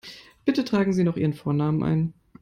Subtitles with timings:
[0.45, 2.13] Bitte tragen Sie noch Ihren Vornamen ein.